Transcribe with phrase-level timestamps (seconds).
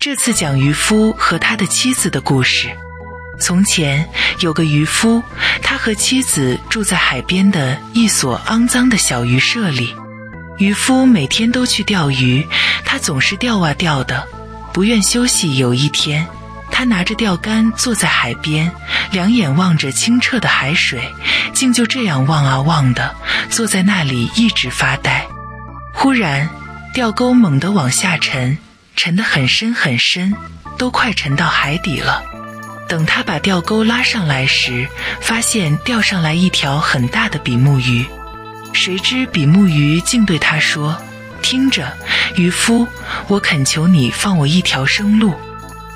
[0.00, 2.70] 这次讲渔夫和他的妻子的故事。
[3.38, 5.22] 从前有个渔夫，
[5.62, 9.94] 他和妻子住在海边的一所肮脏的小渔舍里。
[10.56, 12.46] 渔夫每天都去钓鱼，
[12.82, 14.26] 他总是钓啊钓的，
[14.72, 15.58] 不愿休息。
[15.58, 16.26] 有一天，
[16.70, 18.72] 他拿着钓竿坐在海边，
[19.12, 21.12] 两眼望着清澈的海水，
[21.52, 23.14] 竟就这样望啊望的，
[23.50, 25.26] 坐在那里一直发呆。
[25.92, 26.48] 忽然，
[26.94, 28.56] 钓钩猛地往下沉，
[29.02, 30.36] 沉得很深很深，
[30.76, 32.22] 都快沉到海底了。
[32.86, 34.86] 等他把钓钩拉上来时，
[35.22, 38.04] 发现钓上来一条很大的比目鱼。
[38.74, 41.00] 谁知比目鱼竟对他说
[41.40, 41.90] ：“听着，
[42.36, 42.86] 渔夫，
[43.26, 45.34] 我恳求你放我一条生路。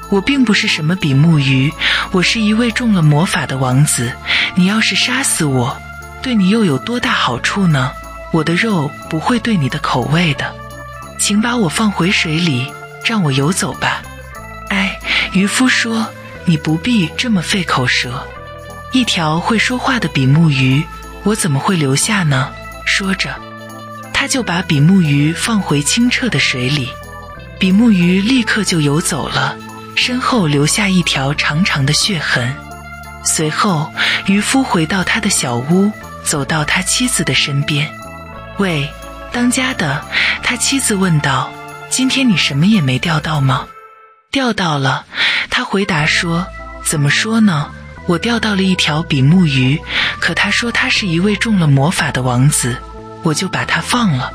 [0.08, 1.70] 我并不是什么比目鱼，
[2.10, 4.14] 我是一位中了魔法的王子。
[4.54, 5.76] 你要是杀死我，
[6.22, 7.92] 对你又有多大好处呢？
[8.32, 10.54] 我的肉不会对你的口味的，
[11.18, 12.72] 请把我放回水里，
[13.04, 14.02] 让我游走吧。”
[14.70, 14.98] 哎，
[15.32, 16.10] 渔夫说。
[16.46, 18.22] 你不必这么费口舌，
[18.92, 20.84] 一条会说话的比目鱼，
[21.22, 22.52] 我怎么会留下呢？
[22.84, 23.34] 说着，
[24.12, 26.90] 他就把比目鱼放回清澈的水里，
[27.58, 29.56] 比目鱼立刻就游走了，
[29.96, 32.54] 身后留下一条长长的血痕。
[33.24, 33.90] 随后，
[34.26, 35.90] 渔夫回到他的小屋，
[36.24, 37.90] 走到他妻子的身边。
[38.58, 38.86] 喂，
[39.32, 40.04] 当家的，
[40.42, 41.50] 他妻子问道
[41.96, 43.68] ：“今天你什么也没钓到吗？”
[44.32, 45.06] 钓到了。
[45.48, 46.44] 他回答说
[46.82, 47.70] ：“怎么说呢？
[48.08, 49.80] 我钓到了一条比目鱼，
[50.18, 52.82] 可他说他是一位中了魔法的王子，
[53.22, 54.32] 我就把他放了。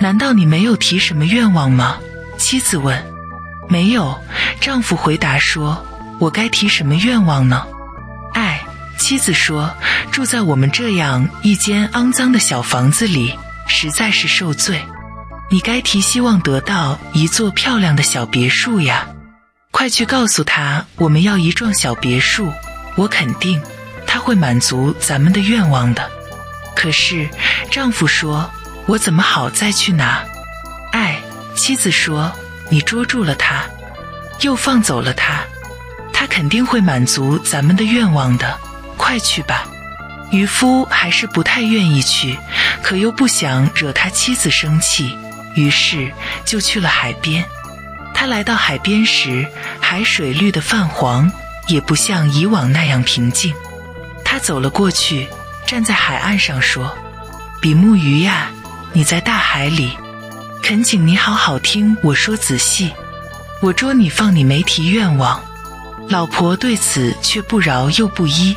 [0.00, 1.98] 难道你没有提什么愿望吗？”
[2.38, 3.06] 妻子问。
[3.68, 4.18] “没有。”
[4.58, 5.84] 丈夫回答说。
[6.18, 7.66] “我该提什么愿望呢？”
[8.32, 8.62] 哎，
[8.96, 9.70] 妻子说
[10.10, 14.82] ：“住在我们这样一间肮脏的小房子里，实在是受罪。
[15.48, 19.08] 你该提希望得到一座漂亮的小别墅呀。”
[19.70, 22.52] 快去告诉他，我们要一幢小别墅。
[22.96, 23.62] 我肯定
[24.06, 26.10] 他会满足咱们的愿望的。
[26.74, 27.28] 可是
[27.70, 28.50] 丈夫说
[28.86, 30.24] ：“我怎么好再去拿？”
[30.92, 31.20] 哎，
[31.54, 32.32] 妻子说
[32.70, 33.64] ：“你捉住了他，
[34.40, 35.44] 又放走了他，
[36.10, 38.58] 他肯定会满足咱们的愿望的。
[38.96, 39.66] 快去吧。”
[40.32, 42.38] 渔夫还是不太愿意去，
[42.82, 45.16] 可又不想惹他妻子生气，
[45.56, 46.12] 于是
[46.44, 47.44] 就去了海边。
[48.14, 49.46] 他来到海边时，
[49.80, 51.30] 海水绿得泛黄，
[51.66, 53.52] 也不像以往那样平静。
[54.24, 55.26] 他走了过去，
[55.66, 56.96] 站在海岸上说
[57.60, 58.50] ：“比目鱼呀，
[58.92, 59.90] 你在大海里，
[60.62, 62.92] 恳请你好好听我说仔细。
[63.60, 65.42] 我捉你放你没提愿望，
[66.08, 68.56] 老婆对此却不饶又不依。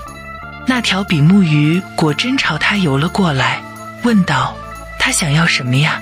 [0.68, 3.62] 那条比目鱼果真朝他游了过来，
[4.04, 4.56] 问道：
[5.00, 6.02] 他想要什么呀？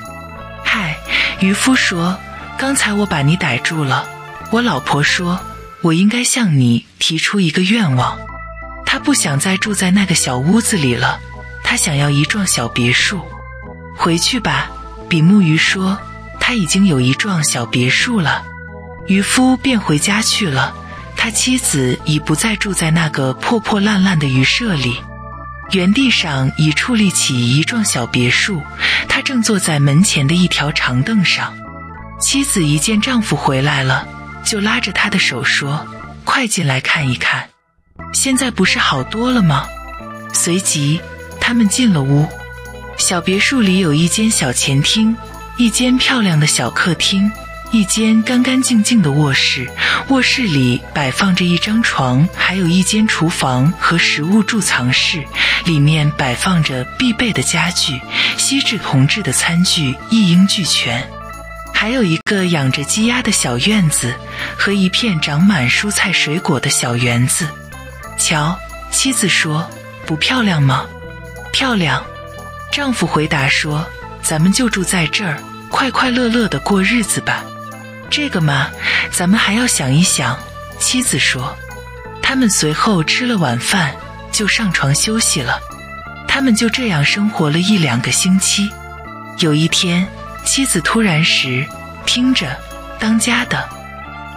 [1.40, 2.18] 渔夫说。”
[2.58, 4.10] 刚才我把你逮住了，
[4.50, 5.40] 我老婆说，
[5.84, 8.18] 我应该向你提出一个愿望。
[8.84, 11.20] 她不想再住在那个小屋子里了，
[11.64, 13.22] 她想要一幢小别墅。
[13.96, 14.72] 回去吧，
[15.08, 16.00] 比目鱼说，
[16.40, 18.44] 他已经有一幢小别墅了。
[19.06, 20.74] 渔夫便回家去了，
[21.16, 25.00] 他妻子已不再住在那个破破烂烂的渔舍里，
[25.72, 28.64] 原地上已矗立起一幢小别墅，
[29.08, 31.54] 他正坐在门前的一条长凳上。
[32.18, 34.08] 妻子一见丈夫回来了，
[34.42, 35.86] 就拉着他的手说
[36.24, 37.50] ：“快进来看一看，
[38.14, 39.68] 现在不是好多了吗？”
[40.32, 41.02] 随即，
[41.42, 42.26] 他们进了屋。
[42.98, 45.14] 小别墅里有一间小前厅，
[45.58, 47.30] 一间漂亮的小客厅，
[47.72, 49.70] 一间干干净净的卧室。
[50.10, 55.24] 卧室里摆放着一张床，还有一间厨房和食物贮藏室，
[55.66, 58.00] 里面摆放着必备的家具，
[58.38, 61.06] 锡制铜制的餐具一应俱全。
[61.74, 64.14] 还有一个养着鸡鸭的小院子，
[64.58, 67.48] 和一片长满蔬菜水果的小园子。
[68.18, 68.58] 瞧，
[68.92, 69.70] 妻子说
[70.08, 70.86] ：“不漂亮吗？”
[71.54, 72.04] 漂亮。
[72.72, 73.86] 丈夫回答说
[74.24, 75.38] ：“咱们就住在这儿，
[75.70, 77.44] 快快乐乐的过日子吧。”
[78.10, 78.70] 这个嘛，
[79.12, 80.38] 咱们还要想一想。
[80.80, 81.58] 妻子说。
[82.22, 83.96] 他们随后吃了晚饭，
[84.32, 85.60] 就上床休息了。
[86.28, 88.70] 他们就这样生活了一两个星期。
[89.40, 90.08] 有一天。
[90.46, 91.68] 妻子突然时，
[92.06, 92.58] 听着，
[93.00, 93.68] 当家的，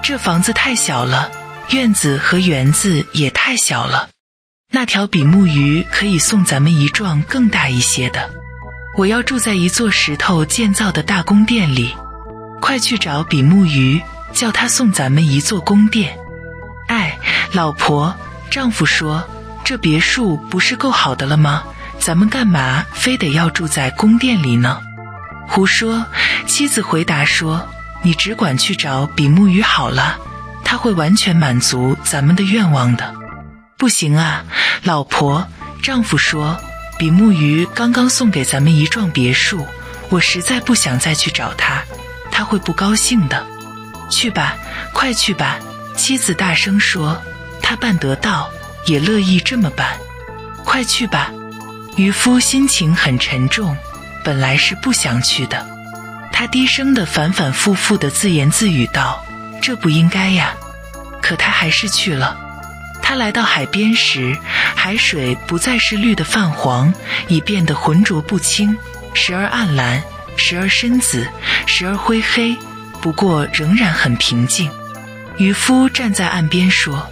[0.03, 1.31] 这房子太小了，
[1.71, 4.09] 院子和园子也太小了。
[4.73, 8.29] 那条比目鱼可以送咱们一幢更大一些的。
[8.99, 11.95] 我要住在一座石头建造的大宫殿里。
[12.61, 14.01] 快去找比目鱼，
[14.33, 16.17] 叫他送咱们一座宫殿。
[16.89, 17.19] 哎，
[17.53, 18.15] 老婆，
[18.51, 19.23] 丈夫说，
[19.65, 21.65] 这别墅不是够好的了吗？
[21.99, 24.81] 咱们干嘛非得要住在宫殿里呢？
[25.49, 26.05] 胡说！
[26.47, 27.69] 妻子回答说
[28.03, 30.19] ：“你只管去找比目鱼好了，
[30.65, 33.15] 他会完全满足咱们的愿望的。
[33.77, 34.45] 不行啊，
[34.83, 35.47] 老婆，
[35.83, 36.57] 丈夫说，
[36.99, 39.67] 比目鱼刚刚送给咱们一幢别墅，
[40.09, 41.83] 我实在不想再去找他，
[42.41, 43.47] 他会不高兴的。
[44.09, 44.57] 去吧，
[44.95, 45.59] 快去吧！
[45.95, 47.21] 妻子大声说，
[47.61, 48.49] 他办得到，
[48.87, 49.99] 也乐意这么办。
[50.65, 51.31] 快去吧！
[51.97, 53.77] 渔夫心情很沉重，
[54.25, 55.67] 本来是不想去的。
[56.33, 59.23] 他低声的反反复复的自言自语道
[59.61, 60.55] ：“这不应该呀。”
[61.21, 62.39] 可他还是去了。
[63.03, 64.35] 他来到海边时，
[64.75, 66.95] 海水不再是绿的泛黄，
[67.29, 68.79] 已变得浑浊不清，
[69.13, 70.03] 时而暗蓝，
[70.37, 71.27] 时而深紫，
[71.67, 72.57] 时而灰黑。
[73.01, 74.71] 不过仍然很平静。
[75.39, 77.09] 渔夫站在岸边说：“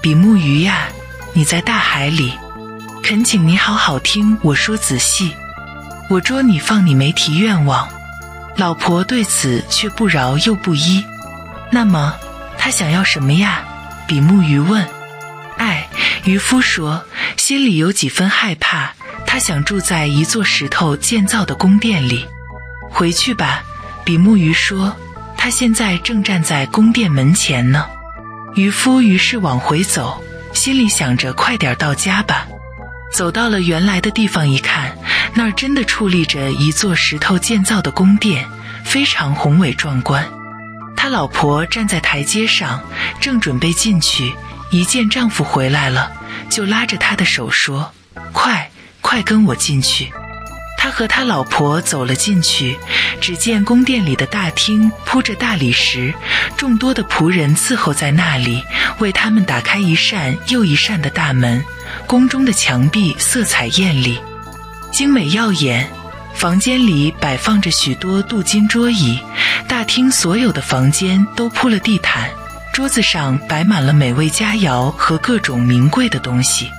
[0.00, 0.88] 比目鱼呀，
[1.34, 2.32] 你在大海里。”
[3.02, 5.32] 恳请你好好听我说仔细，
[6.10, 7.88] 我捉你放你没提愿望，
[8.56, 11.04] 老婆对此却不饶又不依。
[11.70, 12.14] 那么
[12.58, 13.62] 他想要什么呀？
[14.06, 14.86] 比目鱼问。
[15.58, 15.88] 哎，
[16.24, 17.04] 渔夫说，
[17.36, 18.92] 心里有几分害怕。
[19.26, 22.26] 他想住在一座石头建造的宫殿里。
[22.90, 23.62] 回去吧，
[24.04, 24.94] 比目鱼说，
[25.36, 27.86] 他现在正站在宫殿门前呢。
[28.54, 32.46] 渔夫于是往回走，心里想着快点到家吧。
[33.12, 34.96] 走到了原来的地方，一看，
[35.34, 38.46] 那儿真的矗立着一座石头建造的宫殿，
[38.84, 40.26] 非常宏伟壮观。
[40.96, 42.82] 他老婆站在台阶上，
[43.20, 44.34] 正准备进去，
[44.70, 46.10] 一见丈夫回来了，
[46.50, 47.92] 就拉着他的手说
[48.32, 48.70] ：“快，
[49.00, 50.12] 快跟我进去。”
[50.78, 52.78] 他和他老婆走了进去，
[53.20, 56.14] 只见宫殿里的大厅铺着大理石，
[56.56, 58.62] 众多的仆人伺候在那里，
[59.00, 61.62] 为他们打开一扇又一扇的大门。
[62.06, 64.18] 宫中的墙壁色彩艳丽，
[64.92, 65.90] 精美耀眼。
[66.34, 69.18] 房间里摆放着许多镀金桌椅，
[69.66, 72.30] 大厅所有的房间都铺了地毯，
[72.72, 76.70] 桌子上摆满了美味佳肴和各种名贵的东西。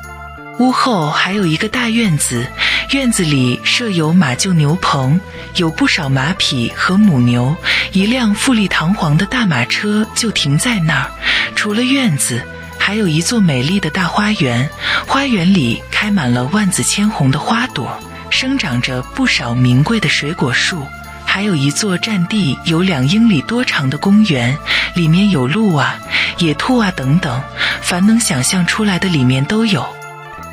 [0.60, 2.46] 屋后还有一个大院子，
[2.92, 5.20] 院子里设有马厩牛棚，
[5.58, 7.56] 有不少马匹和母牛，
[7.92, 11.12] 一辆富丽堂皇的大马车就停在那儿。
[11.56, 12.44] 除了院子，
[12.80, 14.68] 还有一座美丽的大花园，
[15.06, 17.96] 花园里开满了万紫千红的花朵，
[18.32, 20.84] 生长着不少名贵的水果树，
[21.24, 24.58] 还有一座占地有两英里多长的公园，
[24.96, 26.00] 里面有鹿啊、
[26.40, 27.40] 野兔啊等等，
[27.84, 29.88] 凡能想象出来的里面都有。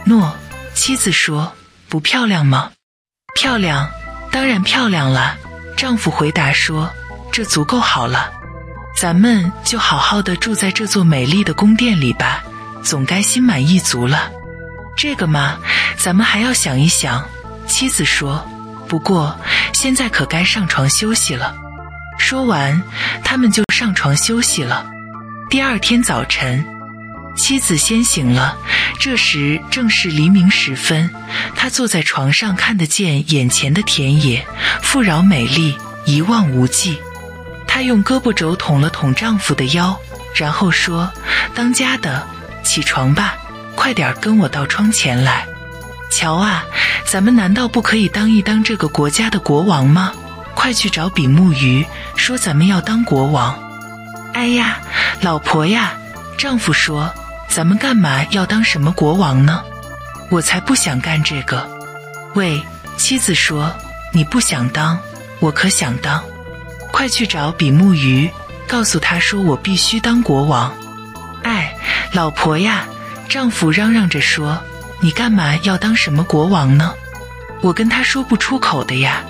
[0.05, 0.37] 诺，
[0.75, 1.51] 妻子说
[1.89, 2.73] ：“不漂亮吗
[3.35, 3.91] ？”“漂亮，
[4.31, 5.37] 当然漂亮了。”
[5.77, 6.91] 丈夫回答说
[7.31, 8.31] ：“这足够好了，
[8.97, 12.43] 咱们就好好的住在这座美丽的宫殿里吧，
[12.83, 14.31] 总该心满意足了。
[14.97, 15.59] ”“这个嘛，
[15.99, 17.29] 咱们还要想一想。”
[17.67, 18.47] 妻子说。
[18.89, 19.37] “不过
[19.73, 21.55] 现在可该上床休息了。”
[22.19, 22.83] 说完，
[23.25, 24.87] 他们就上床休息了。
[25.51, 26.65] 第二天早晨。
[27.37, 28.57] 妻子先醒了，
[28.99, 31.11] 这时正是黎明时分。
[31.55, 34.45] 她坐在床上，看得见眼前的田野，
[34.83, 36.99] 富饶美丽，一望无际。
[37.69, 39.97] 她用胳膊肘捅了捅丈夫的腰，
[40.35, 41.13] 然后说
[41.55, 42.27] ：“当家的，
[42.65, 43.35] 起床吧，
[43.75, 45.47] 快点跟我到窗前来。
[46.11, 46.65] 瞧啊，
[47.05, 50.13] 咱们难道不可以当一当这个国家的国王吗？
[50.55, 51.87] 快去找比目鱼，
[52.17, 53.57] 说咱们要当国王。”
[54.33, 54.79] 哎呀，
[55.21, 55.93] 老婆呀，
[56.39, 57.13] 丈夫说。
[57.57, 59.65] 咱们干嘛要当什么国王呢？
[60.29, 61.67] 我才不想干这个。
[62.35, 62.63] 喂，
[62.99, 63.75] 妻子说
[64.13, 64.99] 你不想当，
[65.41, 66.23] 我可想当。
[66.93, 68.31] 快去找比目鱼，
[68.69, 70.71] 告诉他说我必须当国王。
[71.45, 71.75] 哎，
[72.13, 72.87] 老婆呀，
[73.27, 74.63] 丈夫嚷嚷着说
[75.01, 76.93] 你干嘛要当什么国王呢？
[77.63, 79.25] 我跟他说不出口的呀。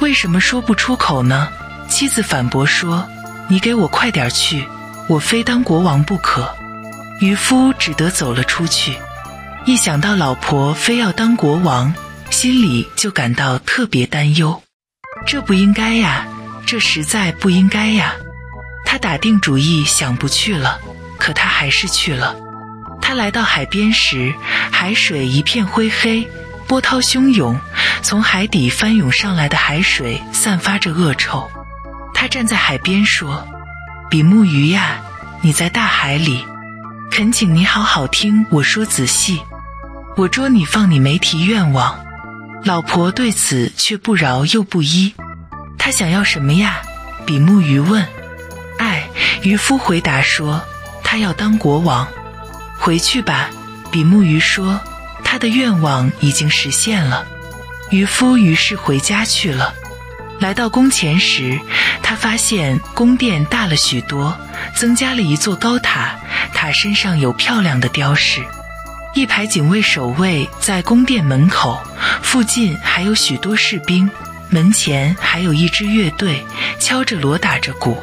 [0.00, 1.48] 为什么说不出口呢？
[1.88, 3.04] 妻子反驳说
[3.48, 4.64] 你给我快点去，
[5.08, 6.55] 我非当国王不可。
[7.20, 8.94] 渔夫只得走了出去，
[9.64, 11.94] 一想到老婆非要当国王，
[12.30, 14.62] 心里就感到特别担忧。
[15.26, 16.26] 这不应该呀，
[16.66, 18.12] 这实在不应该呀。
[18.84, 20.78] 他打定主意想不去了，
[21.18, 22.36] 可他还是去了。
[23.00, 24.34] 他来到海边时，
[24.70, 26.28] 海水一片灰黑，
[26.66, 27.58] 波涛汹涌，
[28.02, 31.50] 从海底翻涌上来的海水散发着恶臭。
[32.14, 33.46] 他站在海边说
[34.10, 35.00] ：“比目鱼呀，
[35.40, 36.44] 你在大海里。”
[37.10, 39.40] 恳请你好好听我说仔细，
[40.16, 41.98] 我捉你放你没提愿望，
[42.62, 45.14] 老婆对此却不饶又不依。
[45.78, 46.82] 他想要什么呀？
[47.24, 48.06] 比目鱼问。
[48.78, 49.08] 哎，
[49.42, 50.60] 渔夫回答说，
[51.02, 52.06] 他要当国王。
[52.78, 53.48] 回去吧，
[53.90, 54.78] 比目鱼说，
[55.24, 57.24] 他的愿望已经实现了。
[57.90, 59.72] 渔夫于是回家去了。
[60.38, 61.58] 来到宫前时，
[62.02, 64.38] 他发现宫殿大了许多，
[64.74, 66.14] 增加了一座高塔，
[66.52, 68.42] 塔身上有漂亮的雕饰。
[69.14, 71.82] 一排警卫守卫在宫殿门口，
[72.22, 74.10] 附近还有许多士兵，
[74.50, 76.44] 门前还有一支乐队
[76.78, 77.98] 敲着锣打着鼓。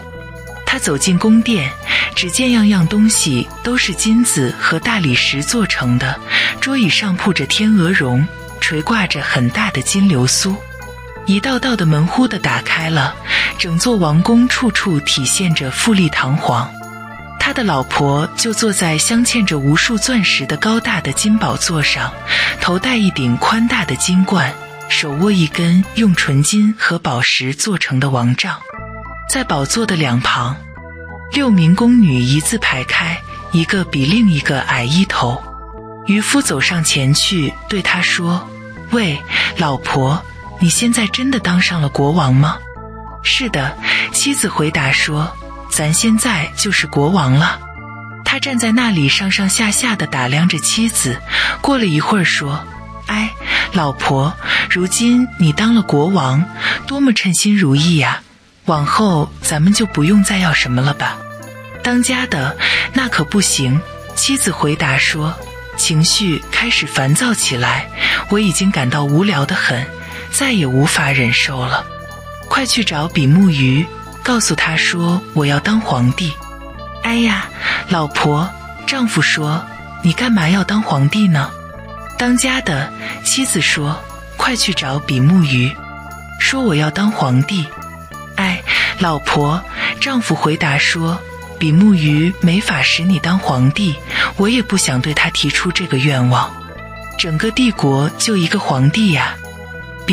[0.65, 1.69] 他走进宫殿，
[2.15, 6.19] 只见样样东西都是金子和大理石做成的，
[6.59, 8.27] 桌椅上铺着天鹅绒，
[8.59, 10.57] 垂挂着很大的金流苏。
[11.25, 13.15] 一道道的门忽地打开了，
[13.57, 16.69] 整座王宫处处体现着富丽堂皇。
[17.39, 22.13] 他的老婆就坐在镶嵌着无数钻石的高大的金宝座上，
[22.59, 24.53] 头戴一顶宽大的金冠，
[24.89, 28.59] 手握一根用纯金和宝石做成的王杖。
[29.29, 30.57] 在宝座的两旁，
[31.31, 33.17] 六名宫女一字排开，
[33.53, 35.41] 一个比另一个矮一头。
[36.05, 38.49] 渔夫走上前去对他说
[38.91, 39.21] ：“喂，
[39.57, 40.21] 老婆。”
[40.63, 42.58] 你现在真的当上了国王吗？
[43.22, 43.77] 是的，
[44.13, 45.29] 妻子回答说
[45.70, 47.60] ：“咱现在就是国王了。”
[48.24, 51.20] 他站在那里上上下下的打量着妻子，
[51.60, 52.65] 过了一会儿说
[53.08, 53.29] ：“哎，
[53.74, 54.34] 老婆，
[54.70, 56.46] 如今你当了国王，
[56.88, 58.22] 多么称心如意呀！
[58.63, 61.17] 往后咱们就不用再要什么了吧？”
[61.84, 62.55] 当家的
[62.93, 63.82] 那可不行。
[64.15, 65.38] 妻子回答说，
[65.75, 67.89] 情绪开始烦躁起来，
[68.29, 69.86] 我已经感到无聊的很。
[70.33, 71.85] 再也无法忍受了，
[72.49, 73.85] 快去找比目鱼，
[74.23, 76.33] 告诉他说我要当皇帝。
[77.03, 77.45] 哎呀，
[77.87, 78.49] 老婆，
[78.87, 79.63] 丈夫说
[80.01, 81.51] 你干嘛要当皇帝呢？
[82.17, 82.91] 当家的
[83.23, 84.03] 妻子说
[84.35, 85.71] 快去找比目鱼，
[86.39, 87.67] 说我要当皇帝。
[88.35, 88.63] 哎，
[88.97, 89.61] 老婆，
[90.01, 91.21] 丈夫回答说
[91.59, 93.95] 比目鱼没法使你当皇帝，
[94.37, 96.51] 我也不想对他提出这个愿望。
[97.19, 99.35] 整个帝国就一个皇帝呀。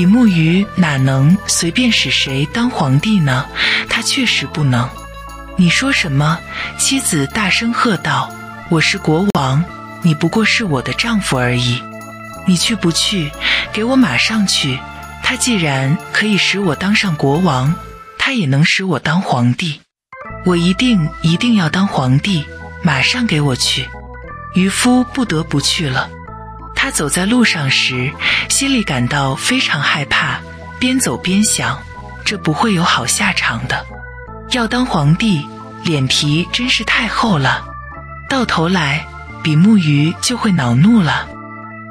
[0.00, 3.44] 比目鱼哪能随便使谁当皇帝呢？
[3.86, 4.88] 他确实不能。
[5.58, 6.38] 你说什么？
[6.78, 8.32] 妻子大声喝道
[8.72, 9.62] ：“我是国王，
[10.00, 11.82] 你不过是我的丈夫而已。
[12.46, 13.30] 你去不去？
[13.74, 14.78] 给我马上去！
[15.22, 17.74] 他既然可以使我当上国王，
[18.18, 19.82] 他也能使我当皇帝。
[20.46, 22.46] 我一定一定要当皇帝！
[22.82, 23.86] 马上给我去！”
[24.56, 26.08] 渔夫不得不去了。
[26.82, 28.10] 他走在路上时，
[28.48, 30.40] 心里感到非常害怕，
[30.78, 31.78] 边走边想：
[32.24, 33.84] 这不会有好下场的。
[34.52, 35.46] 要当皇帝，
[35.84, 37.62] 脸皮真是太厚了，
[38.30, 39.06] 到头来
[39.42, 41.28] 比目鱼就会恼怒了。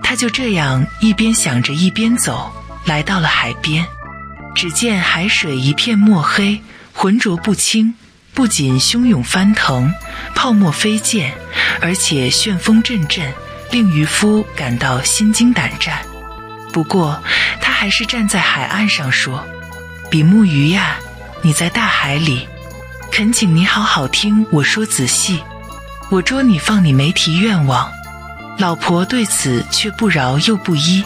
[0.01, 2.51] 他就这样一边想着一边走，
[2.86, 3.86] 来到了海边。
[4.55, 7.93] 只见海水一片墨黑，浑浊不清，
[8.34, 9.93] 不仅汹涌翻腾，
[10.34, 11.31] 泡沫飞溅，
[11.79, 13.31] 而且旋风阵阵。
[13.71, 15.99] 令渔夫感到心惊胆战，
[16.73, 17.21] 不过
[17.61, 19.45] 他还是站在海岸上说
[20.09, 20.97] ：“比目鱼呀，
[21.41, 22.47] 你在大海里，
[23.11, 25.43] 恳请你好好听我说仔细。
[26.09, 27.91] 我捉你放你没提愿望。”
[28.57, 31.05] 老婆对此却不饶又不依。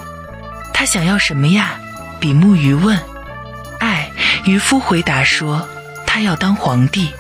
[0.74, 1.76] 他想要什么呀？
[2.20, 3.00] 比目鱼问。
[3.80, 4.12] 哎，
[4.46, 5.68] 渔夫回答说
[6.08, 7.14] ：“他要当皇帝。”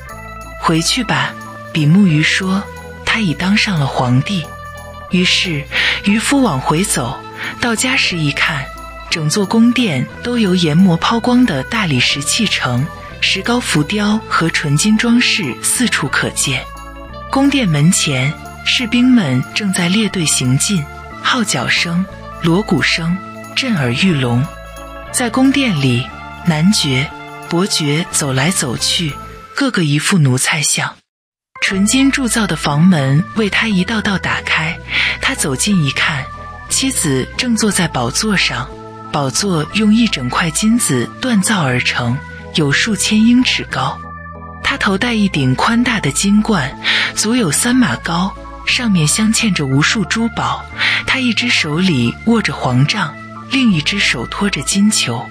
[0.59, 1.33] 回去吧，
[1.73, 2.63] 比目鱼说
[3.05, 4.45] ：“他已当上了皇帝。”
[5.13, 5.63] 于是，
[6.05, 7.23] 渔夫往回走，
[7.61, 8.65] 到家时一看，
[9.11, 12.83] 整座宫殿都由研磨抛光的大理石砌成，
[13.21, 16.65] 石膏浮雕和纯金装饰四处可见。
[17.29, 18.33] 宫殿门前，
[18.65, 20.83] 士兵们正在列队行进，
[21.21, 22.03] 号角声、
[22.41, 23.15] 锣鼓声
[23.55, 24.43] 震耳欲聋。
[25.11, 26.03] 在宫殿里，
[26.47, 27.07] 男爵、
[27.47, 29.13] 伯爵走来走去，
[29.55, 30.95] 个个一副奴才相。
[31.61, 34.77] 纯金铸造的房门为他一道道打开，
[35.21, 36.23] 他走近一看，
[36.69, 38.69] 妻子正坐在宝座上，
[39.11, 42.17] 宝座用一整块金子锻造而成，
[42.55, 43.97] 有数千英尺高。
[44.63, 46.75] 他头戴一顶宽大的金冠，
[47.15, 48.33] 足有三码高，
[48.65, 50.63] 上面镶嵌着无数珠宝。
[51.05, 53.13] 他一只手里握着黄杖，
[53.51, 55.23] 另一只手托着金球，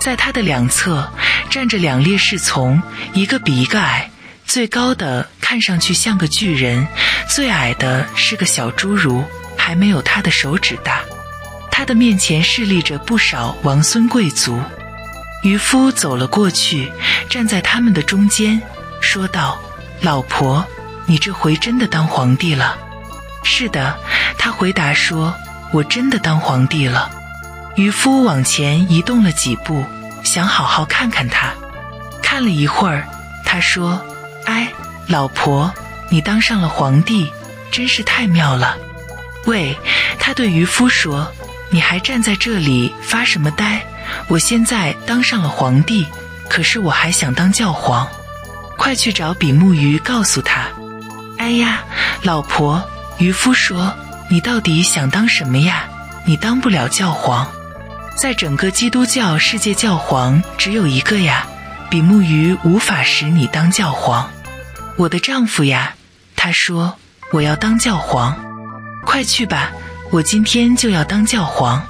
[0.00, 1.06] 在他的两侧
[1.50, 4.10] 站着两列侍从，一个比一个矮。
[4.50, 6.84] 最高的看上去像个巨人，
[7.28, 9.24] 最矮的是个小侏儒，
[9.56, 11.02] 还没有他的手指大。
[11.70, 14.60] 他的面前侍立着不少王孙贵族。
[15.44, 16.90] 渔夫走了过去，
[17.28, 18.60] 站在他们的中间，
[19.00, 19.56] 说道
[20.02, 20.66] ：“老婆，
[21.06, 22.76] 你这回真的当皇帝了
[23.44, 23.96] ？”“是的。”
[24.36, 25.32] 他回答说
[25.72, 27.08] ，“我真的当皇帝了。”
[27.76, 29.84] 渔夫往前移动了几步，
[30.24, 31.54] 想好好看看他。
[32.20, 33.06] 看了一会儿，
[33.44, 34.04] 他说。
[34.46, 34.72] 哎，
[35.06, 35.72] 老婆，
[36.08, 37.30] 你当上了皇帝，
[37.70, 38.76] 真是太妙了。
[39.46, 39.76] 喂，
[40.18, 41.30] 他对渔夫说
[41.70, 43.84] ：“你还站在这里发什么呆？
[44.28, 46.06] 我现在当上了皇帝，
[46.48, 48.06] 可是我还想当教皇。
[48.76, 50.66] 快去找比目鱼，告诉他。
[51.38, 51.84] 哎呀，
[52.22, 52.82] 老婆，
[53.18, 53.94] 渔夫说，
[54.28, 55.84] 你到底想当什么呀？
[56.24, 57.50] 你当不了教皇，
[58.16, 61.46] 在整个基督教世界，教皇只有一个呀。
[61.90, 64.30] 比目鱼无法使你当教皇。
[64.96, 65.94] 我的丈夫呀，
[66.36, 66.96] 他说
[67.32, 68.38] 我要当教皇。
[69.04, 69.72] 快去吧，
[70.12, 71.84] 我今天就要当教皇。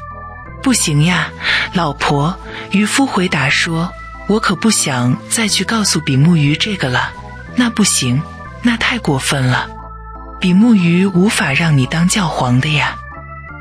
[0.63, 1.29] 不行呀，
[1.75, 2.39] 老婆。
[2.71, 3.93] 渔夫回答说
[4.27, 7.13] ：“我可不想再去告诉比目鱼这个了。
[7.57, 8.23] 那不行，
[8.63, 9.69] 那太过分了。
[10.41, 12.97] 比目鱼无法让你当教皇的呀。”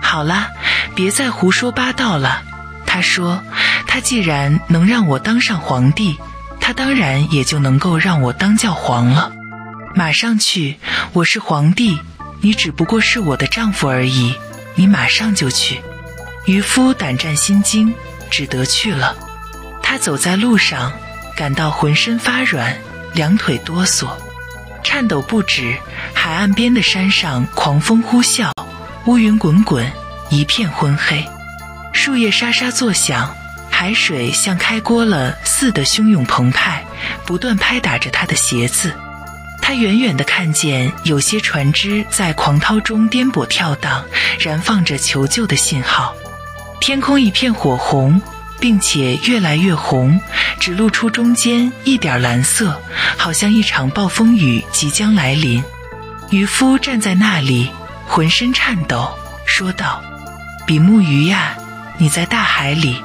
[0.02, 0.48] 好了，
[0.96, 2.44] 别再胡说八道了。
[2.86, 3.44] 他说
[3.88, 6.20] ：“他既然能让我当上皇帝，
[6.70, 9.32] 他当然也就能够让我当教皇了。
[9.96, 10.78] 马上去，
[11.14, 11.98] 我是皇帝，
[12.42, 14.36] 你只不过是我的丈夫而已。
[14.76, 15.82] 你马上就去。”
[16.46, 17.92] 渔夫胆战心惊，
[18.30, 19.18] 只得去了。
[19.82, 20.94] 他走在路上，
[21.36, 22.78] 感到浑身发软，
[23.16, 24.08] 两腿哆嗦，
[24.84, 25.76] 颤抖不止。
[26.14, 28.52] 海岸边的山上狂风呼啸，
[29.06, 29.92] 乌云滚滚，
[30.30, 31.26] 一片昏黑，
[31.94, 33.36] 树叶沙沙作响，
[33.82, 36.84] 海水像开锅了似的汹涌澎湃，
[37.26, 38.94] 不断拍打着他的鞋子。
[39.62, 44.04] 他远远地看见有些船只在狂涛中颠簸跳荡，
[44.38, 46.14] 燃放着求救的信号。
[46.82, 48.22] 天空一片火红，
[48.60, 50.20] 并且越来越红，
[50.60, 52.82] 只露出中间一点蓝色，
[53.18, 55.64] 好像一场暴风雨即将来临。
[56.32, 57.72] 渔夫站在那里，
[58.06, 60.04] 浑身颤抖，说道
[60.68, 61.56] ：“比目鱼呀，
[61.98, 63.02] 你在大海里，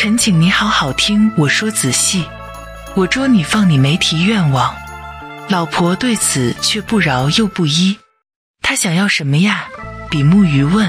[0.00, 2.24] 恳请你好好听我说仔细，
[2.94, 4.72] 我捉你放你没提愿望。”
[5.50, 7.98] 老婆对此却不饶又不依，
[8.62, 9.64] 他想要什么呀？
[10.08, 10.88] 比目鱼问。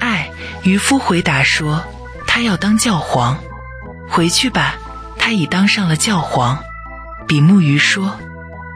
[0.00, 0.28] 爱。
[0.64, 1.82] 渔夫回答说
[2.28, 3.38] ：“他要当教皇，
[4.06, 4.74] 回去吧，
[5.18, 6.62] 他已当上了教皇。”
[7.26, 8.20] 比目鱼说。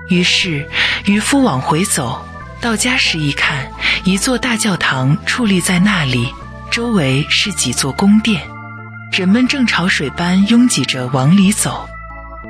[0.09, 0.67] 于是
[1.05, 2.27] 渔夫往回走，
[2.63, 3.71] 到家时一看，
[4.05, 6.33] 一座大教堂矗立在那里，
[6.71, 8.41] 周围是几座宫殿，
[9.13, 11.89] 人们正潮水般拥挤着往里走。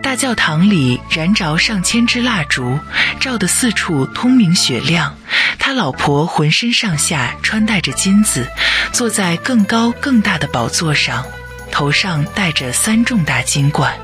[0.02, 2.78] 大教堂里燃着上千支蜡烛，
[3.18, 5.16] 照得四处通明雪亮。
[5.58, 8.46] 他老婆浑身上下穿戴着金子，
[8.92, 11.24] 坐在更高更大的宝座上，
[11.70, 13.94] 头上戴着三重大金冠。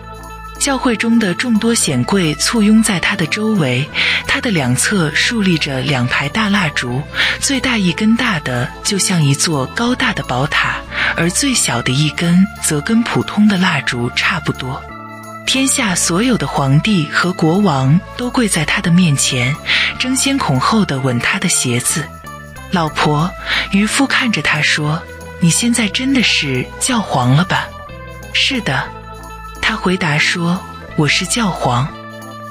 [0.59, 3.89] 教会中的众多显贵簇拥在他的周围，
[4.27, 7.01] 他的两侧竖立着两排大蜡烛，
[7.41, 10.81] 最大一根大的就像一座高大的宝塔，
[11.17, 14.83] 而最小的一根则跟普通的蜡烛差不多。
[15.47, 19.55] 天下所有的皇帝和国王都跪在他的面前，
[20.01, 22.05] 争先恐后地吻他的鞋子。
[22.73, 23.31] 老婆，
[23.71, 25.01] 渔夫看着他说
[25.39, 27.69] ：“你现在真的是教皇了吧
[28.35, 28.83] ？”“是的。”
[29.69, 30.61] 他回答说
[30.95, 31.89] ：“我是教皇。”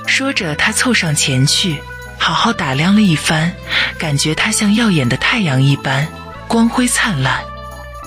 [0.06, 1.82] 说着，他凑上前去，
[2.20, 3.54] 好好打量了一番，
[3.98, 6.10] 感觉他像耀眼的太阳一般，
[6.46, 7.42] 光辉灿烂。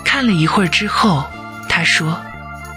[0.05, 1.25] 看了一会儿之后，
[1.71, 2.21] 他说。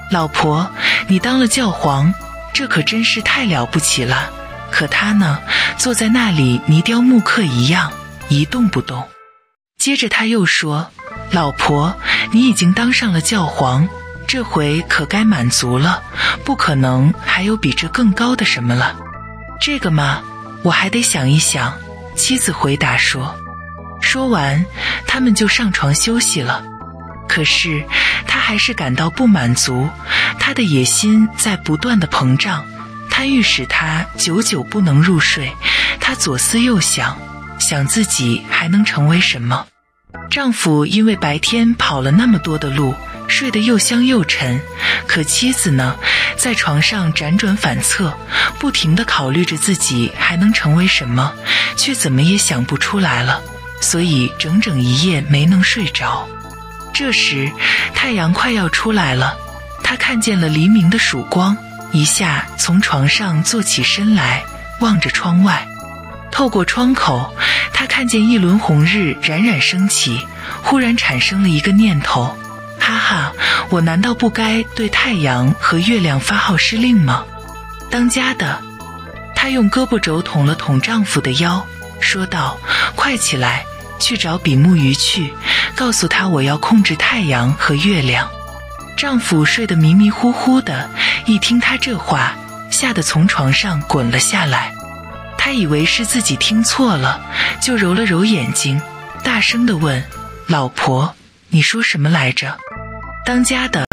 [0.09, 0.71] 老婆，
[1.09, 2.13] 你当了教皇，
[2.53, 4.29] 这可真是太了不起了。
[4.71, 5.37] 可他呢，
[5.77, 7.91] 坐在那里泥雕木刻一样，
[8.29, 9.05] 一动不动。
[9.77, 10.91] 接着他又说
[11.31, 11.93] ：“老婆，
[12.31, 13.89] 你已经当上了教皇，
[14.31, 16.01] 这回可该满足了，
[16.45, 18.95] 不可能还有比这更高的什么了。”
[19.59, 20.21] 这个嘛，
[20.63, 21.77] 我还得想一想。
[22.15, 23.35] 妻子回答说。
[24.01, 24.65] 说完，
[25.05, 26.63] 他们就上床休息了。
[27.27, 27.83] 可是。
[28.25, 29.89] 他还是感到不满足，
[30.39, 32.65] 他的野心在不断的膨胀，
[33.09, 35.51] 贪欲使他久久不能入睡。
[35.99, 37.17] 他左思右想，
[37.59, 39.67] 想自己还能成为什么？
[40.29, 42.95] 丈夫因为白天跑了那么多的路，
[43.31, 44.61] 睡得又香又沉，
[45.07, 45.95] 可妻子呢，
[46.37, 48.15] 在床上辗转反侧，
[48.59, 51.33] 不停地考虑着自己还能成为什么，
[51.77, 53.41] 却怎么也想不出来了，
[53.79, 56.27] 所以整整一夜没能睡着。
[56.93, 57.49] 这时，
[57.95, 59.35] 太阳快要出来了，
[59.81, 61.57] 他看见了黎明的曙光，
[61.91, 64.43] 一下从床上坐起身来，
[64.81, 65.65] 望着窗外。
[66.31, 67.33] 透过窗口，
[67.73, 70.25] 他看见一轮红日冉冉升起，
[70.61, 72.37] 忽然产生了一个念头：
[72.91, 73.33] 哈哈，
[73.69, 77.23] 我难道不该对太阳和月亮发号施令吗？
[77.89, 78.61] 当家的，
[79.35, 81.65] 她用胳膊肘捅了捅丈夫的腰，
[81.99, 82.57] 说道
[82.95, 83.65] ：“快起来！”
[83.99, 85.31] 去找比目鱼去，
[85.75, 88.27] 告诉他我要控制太阳和月亮。
[88.97, 90.89] 丈夫睡得迷迷糊糊的，
[91.25, 92.35] 一听她这话，
[92.71, 94.73] 吓得从床上滚了下来。
[95.37, 97.21] 他以为是自己听错了，
[97.61, 98.81] 就揉了揉眼睛，
[99.23, 100.03] 大声地问
[100.47, 101.15] ：“老婆，
[101.49, 102.57] 你说什么来着？”
[103.25, 103.85] 当家的，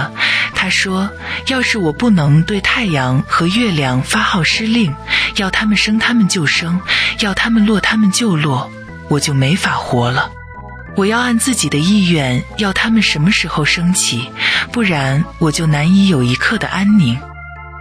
[0.54, 1.08] 他说
[1.48, 4.94] ：“要是我不能对太阳和月亮发号施令，
[5.36, 6.80] 要他们生他们就生，
[7.20, 8.70] 要他们落他们就落，
[9.08, 10.30] 我就没法活了。
[10.96, 14.30] 我要按自己的意愿，要他们什么时候升起，
[14.72, 17.18] 不然我就难以有一刻的安宁。”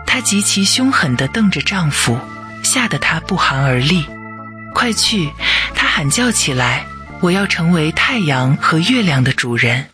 [0.06, 2.20] 她极其凶狠地瞪着丈夫，
[2.64, 4.06] 吓得他不寒而栗。
[4.74, 5.32] 快去！
[5.74, 6.86] 她喊叫起来
[7.20, 9.88] ：“我要成为太阳和月亮的主人！”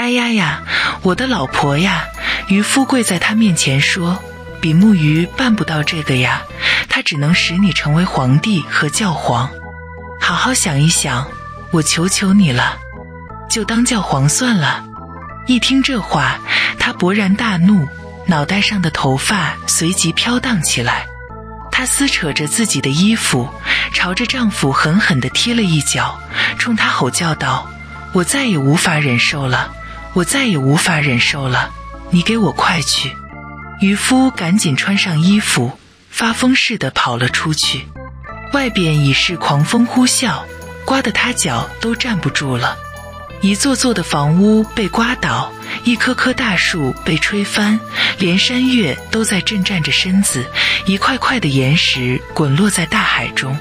[0.00, 0.62] 哎呀呀，
[1.02, 2.06] 我的老婆呀！
[2.48, 4.18] 渔夫跪在她面前说
[4.58, 6.40] ：“比目鱼办不到这个呀，
[6.88, 9.50] 他只能使你成为皇帝和教皇。
[10.18, 11.28] 好好想一想，
[11.70, 12.78] 我求求你了，
[13.50, 14.82] 就当教皇算了。”
[15.46, 16.38] 一听这话，
[16.78, 17.86] 她勃然大怒。
[18.26, 21.04] 脑袋上的头发随即飘荡起来，
[21.70, 23.52] 她撕扯着自己的衣服，
[23.92, 26.18] 朝着丈夫狠狠地踢了一脚，
[26.58, 27.70] 冲他吼叫道
[28.14, 29.74] ：“我再也无法忍受了，
[30.12, 31.70] 我再也无法忍受了！
[32.10, 33.16] 你给我快去！”
[33.80, 35.78] 渔夫赶紧穿上衣服，
[36.10, 37.86] 发疯似的跑了出去。
[38.52, 40.42] 外边已是狂风呼啸，
[40.84, 42.76] 刮得他脚都站不住了。
[43.40, 45.50] 一座座的房屋被刮倒，
[45.84, 47.80] 一棵棵大树被吹翻，
[48.18, 50.44] 连山岳都在震颤着身子，
[50.84, 53.56] 一块块的岩石滚落在大海中。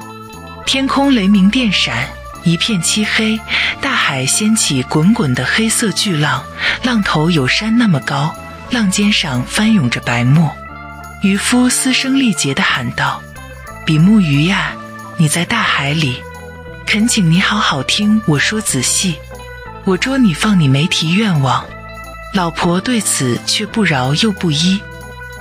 [0.66, 2.10] 天空雷鸣电闪，
[2.44, 3.40] 一片漆黑，
[3.80, 6.44] 大海掀起滚滚的黑色巨浪，
[6.82, 8.36] 浪头有山那么高，
[8.72, 10.52] 浪尖上翻涌着白沫。
[11.22, 13.22] 渔夫嘶声力竭地喊道
[13.86, 14.74] ：“比目鱼呀，
[15.18, 16.24] 你在大海里，
[16.88, 19.20] 恳请你好好听我说仔细。”
[19.86, 21.64] 我捉你放你没提愿望，
[22.34, 24.82] 老婆对此却不饶又不依。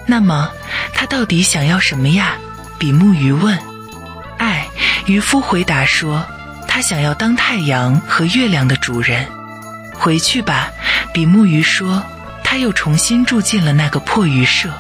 [0.04, 0.50] 那么
[0.92, 2.36] 他到底想要什么呀？
[2.78, 3.58] 比目鱼问。
[4.36, 4.68] 哎，
[5.06, 6.22] 渔夫回答说，
[6.68, 9.26] 他想要当太阳和月亮的主人。
[9.92, 10.70] 回去吧，
[11.12, 12.00] 比目鱼说。
[12.44, 14.72] 他又重新住进了那个破鱼舍。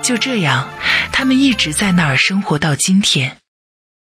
[0.00, 0.66] 就这样，
[1.12, 3.36] 他们一直在那儿生活到今天。